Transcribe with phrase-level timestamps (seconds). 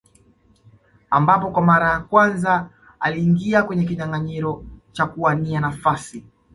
[1.09, 2.69] Ambapo kwa mara ya kwanza
[2.99, 6.25] aliingia kwenye kinyanganyiro cha kuwania nafasi